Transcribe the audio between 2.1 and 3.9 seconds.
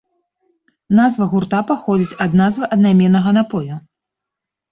ад назвы аднайменнага напою.